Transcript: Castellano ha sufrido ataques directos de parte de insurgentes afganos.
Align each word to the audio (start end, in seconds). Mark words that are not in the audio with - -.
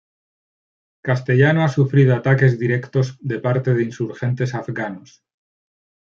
Castellano 1.03 1.63
ha 1.63 1.69
sufrido 1.69 2.15
ataques 2.15 2.57
directos 2.57 3.17
de 3.21 3.37
parte 3.37 3.75
de 3.75 3.83
insurgentes 3.83 4.55
afganos. 4.55 5.23